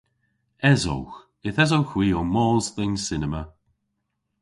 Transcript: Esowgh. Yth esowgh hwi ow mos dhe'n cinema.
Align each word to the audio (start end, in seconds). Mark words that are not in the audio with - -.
Esowgh. 0.71 1.15
Yth 1.47 1.61
esowgh 1.63 1.93
hwi 1.93 2.07
ow 2.19 2.27
mos 2.33 2.65
dhe'n 2.75 2.93
cinema. 3.07 3.41